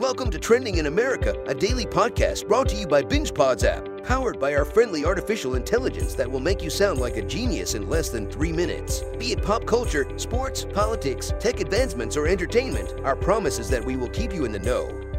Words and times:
Welcome 0.00 0.30
to 0.30 0.38
Trending 0.38 0.78
in 0.78 0.86
America, 0.86 1.36
a 1.46 1.54
daily 1.54 1.84
podcast 1.84 2.48
brought 2.48 2.70
to 2.70 2.74
you 2.74 2.86
by 2.86 3.02
BingePods 3.02 3.64
app, 3.64 4.02
powered 4.02 4.40
by 4.40 4.54
our 4.54 4.64
friendly 4.64 5.04
artificial 5.04 5.56
intelligence 5.56 6.14
that 6.14 6.28
will 6.28 6.40
make 6.40 6.62
you 6.62 6.70
sound 6.70 6.98
like 6.98 7.18
a 7.18 7.22
genius 7.22 7.74
in 7.74 7.86
less 7.86 8.08
than 8.08 8.26
three 8.26 8.50
minutes. 8.50 9.02
Be 9.18 9.32
it 9.32 9.42
pop 9.42 9.66
culture, 9.66 10.08
sports, 10.16 10.64
politics, 10.64 11.34
tech 11.38 11.60
advancements, 11.60 12.16
or 12.16 12.28
entertainment, 12.28 12.98
our 13.04 13.14
promise 13.14 13.58
is 13.58 13.68
that 13.68 13.84
we 13.84 13.96
will 13.96 14.08
keep 14.08 14.32
you 14.32 14.46
in 14.46 14.52
the 14.52 14.58
know. 14.60 15.09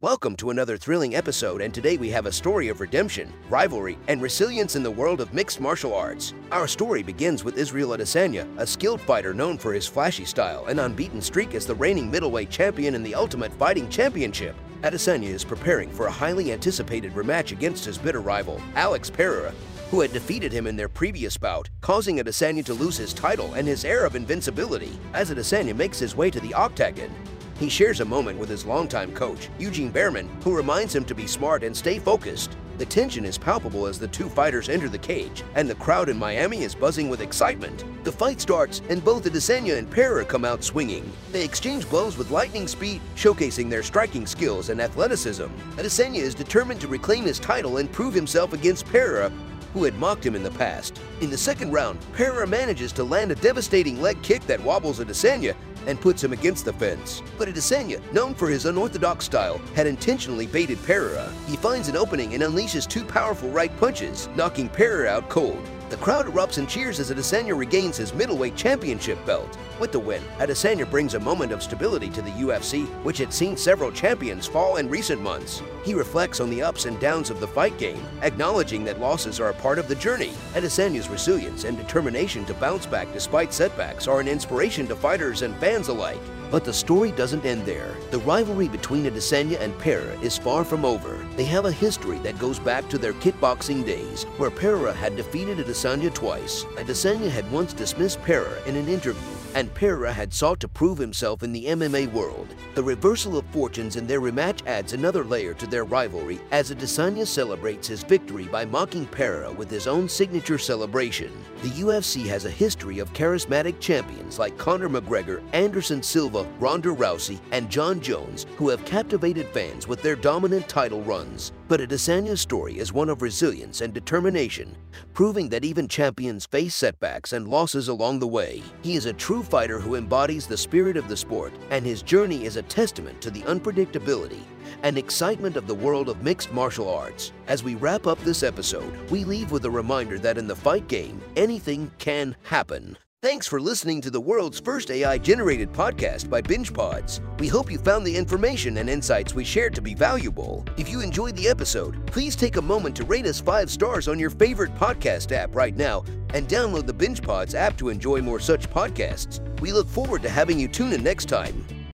Welcome 0.00 0.36
to 0.36 0.50
another 0.50 0.76
thrilling 0.76 1.16
episode, 1.16 1.60
and 1.60 1.74
today 1.74 1.96
we 1.96 2.08
have 2.10 2.26
a 2.26 2.30
story 2.30 2.68
of 2.68 2.80
redemption, 2.80 3.32
rivalry, 3.50 3.98
and 4.06 4.22
resilience 4.22 4.76
in 4.76 4.84
the 4.84 4.90
world 4.92 5.20
of 5.20 5.34
mixed 5.34 5.60
martial 5.60 5.92
arts. 5.92 6.34
Our 6.52 6.68
story 6.68 7.02
begins 7.02 7.42
with 7.42 7.58
Israel 7.58 7.88
Adesanya, 7.88 8.46
a 8.58 8.64
skilled 8.64 9.00
fighter 9.00 9.34
known 9.34 9.58
for 9.58 9.72
his 9.72 9.88
flashy 9.88 10.24
style 10.24 10.66
and 10.66 10.78
unbeaten 10.78 11.20
streak 11.20 11.52
as 11.56 11.66
the 11.66 11.74
reigning 11.74 12.08
middleweight 12.12 12.48
champion 12.48 12.94
in 12.94 13.02
the 13.02 13.16
Ultimate 13.16 13.52
Fighting 13.54 13.88
Championship. 13.88 14.54
Adesanya 14.82 15.30
is 15.30 15.42
preparing 15.42 15.90
for 15.90 16.06
a 16.06 16.12
highly 16.12 16.52
anticipated 16.52 17.12
rematch 17.14 17.50
against 17.50 17.84
his 17.84 17.98
bitter 17.98 18.20
rival, 18.20 18.62
Alex 18.76 19.10
Pereira, 19.10 19.52
who 19.90 20.00
had 20.00 20.12
defeated 20.12 20.52
him 20.52 20.68
in 20.68 20.76
their 20.76 20.88
previous 20.88 21.36
bout, 21.36 21.68
causing 21.80 22.18
Adesanya 22.18 22.64
to 22.64 22.74
lose 22.74 22.96
his 22.96 23.12
title 23.12 23.54
and 23.54 23.66
his 23.66 23.84
air 23.84 24.06
of 24.06 24.14
invincibility. 24.14 24.96
As 25.12 25.32
Adesanya 25.32 25.74
makes 25.74 25.98
his 25.98 26.14
way 26.14 26.30
to 26.30 26.38
the 26.38 26.54
octagon, 26.54 27.10
he 27.58 27.68
shares 27.68 28.00
a 28.00 28.04
moment 28.04 28.38
with 28.38 28.48
his 28.48 28.64
longtime 28.64 29.12
coach, 29.12 29.48
Eugene 29.58 29.92
Bareman, 29.92 30.28
who 30.42 30.56
reminds 30.56 30.94
him 30.94 31.04
to 31.04 31.14
be 31.14 31.26
smart 31.26 31.64
and 31.64 31.76
stay 31.76 31.98
focused. 31.98 32.56
The 32.78 32.86
tension 32.86 33.24
is 33.24 33.36
palpable 33.36 33.88
as 33.88 33.98
the 33.98 34.06
two 34.06 34.28
fighters 34.28 34.68
enter 34.68 34.88
the 34.88 34.98
cage, 34.98 35.42
and 35.56 35.68
the 35.68 35.74
crowd 35.74 36.08
in 36.08 36.16
Miami 36.16 36.62
is 36.62 36.76
buzzing 36.76 37.08
with 37.08 37.20
excitement. 37.20 37.84
The 38.04 38.12
fight 38.12 38.40
starts, 38.40 38.82
and 38.88 39.04
both 39.04 39.24
Adesanya 39.24 39.76
and 39.76 39.90
Pereira 39.90 40.24
come 40.24 40.44
out 40.44 40.62
swinging. 40.62 41.10
They 41.32 41.44
exchange 41.44 41.90
blows 41.90 42.16
with 42.16 42.30
lightning 42.30 42.68
speed, 42.68 43.00
showcasing 43.16 43.68
their 43.68 43.82
striking 43.82 44.26
skills 44.26 44.68
and 44.68 44.80
athleticism. 44.80 45.46
Adesanya 45.76 46.20
is 46.20 46.36
determined 46.36 46.80
to 46.80 46.86
reclaim 46.86 47.24
his 47.24 47.40
title 47.40 47.78
and 47.78 47.90
prove 47.90 48.14
himself 48.14 48.52
against 48.52 48.86
Pereira, 48.86 49.32
who 49.72 49.84
had 49.84 49.94
mocked 49.98 50.24
him 50.24 50.34
in 50.34 50.42
the 50.42 50.50
past. 50.50 51.00
In 51.20 51.30
the 51.30 51.38
second 51.38 51.72
round, 51.72 51.98
Pereira 52.12 52.46
manages 52.46 52.92
to 52.92 53.04
land 53.04 53.30
a 53.32 53.36
devastating 53.36 54.00
leg 54.00 54.20
kick 54.22 54.42
that 54.46 54.62
wobbles 54.62 55.00
Adesanya 55.00 55.54
and 55.86 56.00
puts 56.00 56.22
him 56.22 56.32
against 56.32 56.64
the 56.64 56.72
fence. 56.72 57.22
But 57.38 57.48
Adesanya, 57.48 58.00
known 58.12 58.34
for 58.34 58.48
his 58.48 58.66
unorthodox 58.66 59.24
style, 59.24 59.58
had 59.74 59.86
intentionally 59.86 60.46
baited 60.46 60.82
Pereira. 60.84 61.32
He 61.46 61.56
finds 61.56 61.88
an 61.88 61.96
opening 61.96 62.34
and 62.34 62.42
unleashes 62.42 62.86
two 62.86 63.04
powerful 63.04 63.50
right 63.50 63.74
punches, 63.78 64.28
knocking 64.36 64.68
Pereira 64.68 65.10
out 65.10 65.28
cold. 65.28 65.66
The 65.90 65.96
crowd 65.96 66.26
erupts 66.26 66.58
and 66.58 66.68
cheers 66.68 67.00
as 67.00 67.10
Adesanya 67.10 67.56
regains 67.56 67.96
his 67.96 68.12
middleweight 68.12 68.56
championship 68.56 69.24
belt. 69.24 69.56
With 69.80 69.90
the 69.90 69.98
win, 69.98 70.22
Adesanya 70.38 70.90
brings 70.90 71.14
a 71.14 71.20
moment 71.20 71.50
of 71.50 71.62
stability 71.62 72.10
to 72.10 72.20
the 72.20 72.30
UFC, 72.32 72.86
which 73.04 73.16
had 73.16 73.32
seen 73.32 73.56
several 73.56 73.90
champions 73.90 74.46
fall 74.46 74.76
in 74.76 74.90
recent 74.90 75.22
months. 75.22 75.62
He 75.84 75.94
reflects 75.94 76.40
on 76.40 76.50
the 76.50 76.62
ups 76.62 76.84
and 76.84 77.00
downs 77.00 77.30
of 77.30 77.40
the 77.40 77.48
fight 77.48 77.78
game, 77.78 78.04
acknowledging 78.20 78.84
that 78.84 79.00
losses 79.00 79.40
are 79.40 79.48
a 79.48 79.54
part 79.54 79.78
of 79.78 79.88
the 79.88 79.94
journey. 79.94 80.32
Adesanya's 80.52 81.08
resilience 81.08 81.64
and 81.64 81.78
determination 81.78 82.44
to 82.44 82.54
bounce 82.54 82.84
back 82.84 83.10
despite 83.14 83.54
setbacks 83.54 84.06
are 84.06 84.20
an 84.20 84.28
inspiration 84.28 84.86
to 84.88 84.96
fighters 84.96 85.40
and 85.40 85.56
fans 85.56 85.88
alike. 85.88 86.20
But 86.50 86.64
the 86.64 86.72
story 86.72 87.12
doesn't 87.12 87.44
end 87.44 87.66
there. 87.66 87.94
The 88.10 88.18
rivalry 88.20 88.68
between 88.68 89.04
Adesanya 89.04 89.60
and 89.60 89.78
Pereira 89.78 90.18
is 90.20 90.38
far 90.38 90.64
from 90.64 90.84
over. 90.84 91.18
They 91.36 91.44
have 91.44 91.66
a 91.66 91.72
history 91.72 92.18
that 92.18 92.38
goes 92.38 92.58
back 92.58 92.88
to 92.88 92.98
their 92.98 93.12
kickboxing 93.14 93.84
days, 93.84 94.24
where 94.38 94.50
Pereira 94.50 94.94
had 94.94 95.16
defeated 95.16 95.58
Adesanya 95.58 96.12
twice. 96.14 96.64
Adesanya 96.76 97.30
had 97.30 97.50
once 97.52 97.72
dismissed 97.72 98.22
Pereira 98.22 98.62
in 98.66 98.76
an 98.76 98.88
interview 98.88 99.38
and 99.54 99.72
Pereira 99.74 100.12
had 100.12 100.32
sought 100.32 100.60
to 100.60 100.68
prove 100.68 100.98
himself 100.98 101.42
in 101.42 101.52
the 101.52 101.66
MMA 101.66 102.12
world. 102.12 102.54
The 102.74 102.82
reversal 102.82 103.38
of 103.38 103.46
fortunes 103.46 103.96
in 103.96 104.06
their 104.06 104.20
rematch 104.20 104.64
adds 104.66 104.92
another 104.92 105.24
layer 105.24 105.54
to 105.54 105.66
their 105.66 105.84
rivalry 105.84 106.40
as 106.50 106.70
Adesanya 106.70 107.26
celebrates 107.26 107.88
his 107.88 108.02
victory 108.02 108.44
by 108.44 108.64
mocking 108.64 109.06
Pereira 109.06 109.50
with 109.50 109.70
his 109.70 109.86
own 109.86 110.08
signature 110.08 110.58
celebration. 110.58 111.32
The 111.62 111.70
UFC 111.70 112.26
has 112.26 112.44
a 112.44 112.50
history 112.50 112.98
of 112.98 113.12
charismatic 113.12 113.80
champions 113.80 114.38
like 114.38 114.58
Conor 114.58 114.88
McGregor, 114.88 115.42
Anderson 115.52 116.02
Silva, 116.02 116.37
Ronda 116.58 116.90
Rousey, 116.90 117.40
and 117.52 117.70
Jon 117.70 118.00
Jones 118.00 118.46
who 118.56 118.68
have 118.68 118.84
captivated 118.84 119.48
fans 119.48 119.86
with 119.88 120.02
their 120.02 120.16
dominant 120.16 120.68
title 120.68 121.02
runs. 121.02 121.52
But 121.68 121.80
Adesanya's 121.80 122.40
story 122.40 122.78
is 122.78 122.92
one 122.92 123.08
of 123.08 123.22
resilience 123.22 123.80
and 123.80 123.92
determination, 123.92 124.76
proving 125.14 125.48
that 125.50 125.64
even 125.64 125.88
champions 125.88 126.46
face 126.46 126.74
setbacks 126.74 127.32
and 127.32 127.48
losses 127.48 127.88
along 127.88 128.18
the 128.18 128.26
way. 128.26 128.62
He 128.82 128.94
is 128.96 129.06
a 129.06 129.12
true 129.12 129.42
fighter 129.42 129.78
who 129.78 129.94
embodies 129.94 130.46
the 130.46 130.56
spirit 130.56 130.96
of 130.96 131.08
the 131.08 131.16
sport, 131.16 131.52
and 131.70 131.84
his 131.84 132.02
journey 132.02 132.44
is 132.44 132.56
a 132.56 132.62
testament 132.62 133.20
to 133.22 133.30
the 133.30 133.42
unpredictability 133.42 134.40
and 134.82 134.98
excitement 134.98 135.56
of 135.56 135.66
the 135.66 135.74
world 135.74 136.08
of 136.08 136.22
mixed 136.22 136.52
martial 136.52 136.88
arts. 136.88 137.32
As 137.46 137.64
we 137.64 137.74
wrap 137.74 138.06
up 138.06 138.18
this 138.20 138.42
episode, 138.42 138.92
we 139.10 139.24
leave 139.24 139.50
with 139.50 139.64
a 139.64 139.70
reminder 139.70 140.18
that 140.18 140.38
in 140.38 140.46
the 140.46 140.56
fight 140.56 140.88
game, 140.88 141.20
anything 141.36 141.90
can 141.98 142.36
happen. 142.42 142.96
Thanks 143.20 143.48
for 143.48 143.60
listening 143.60 144.00
to 144.02 144.10
the 144.10 144.20
world's 144.20 144.60
first 144.60 144.92
AI 144.92 145.18
generated 145.18 145.72
podcast 145.72 146.30
by 146.30 146.40
BingePods. 146.40 147.18
We 147.40 147.48
hope 147.48 147.68
you 147.68 147.76
found 147.76 148.06
the 148.06 148.16
information 148.16 148.76
and 148.76 148.88
insights 148.88 149.34
we 149.34 149.42
shared 149.42 149.74
to 149.74 149.80
be 149.80 149.92
valuable. 149.92 150.64
If 150.76 150.88
you 150.88 151.00
enjoyed 151.00 151.34
the 151.34 151.48
episode, 151.48 152.06
please 152.06 152.36
take 152.36 152.58
a 152.58 152.62
moment 152.62 152.94
to 152.94 153.02
rate 153.02 153.26
us 153.26 153.40
five 153.40 153.70
stars 153.70 154.06
on 154.06 154.20
your 154.20 154.30
favorite 154.30 154.72
podcast 154.76 155.32
app 155.32 155.56
right 155.56 155.74
now 155.76 156.04
and 156.32 156.46
download 156.46 156.86
the 156.86 156.94
BingePods 156.94 157.56
app 157.56 157.76
to 157.78 157.88
enjoy 157.88 158.22
more 158.22 158.38
such 158.38 158.70
podcasts. 158.70 159.40
We 159.60 159.72
look 159.72 159.88
forward 159.88 160.22
to 160.22 160.28
having 160.28 160.60
you 160.60 160.68
tune 160.68 160.92
in 160.92 161.02
next 161.02 161.24
time. 161.24 161.66